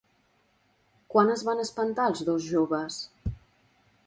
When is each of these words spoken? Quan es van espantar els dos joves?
Quan 1.15 1.29
es 1.33 1.43
van 1.49 1.61
espantar 1.67 2.09
els 2.13 2.25
dos 2.31 2.49
joves? 2.55 2.99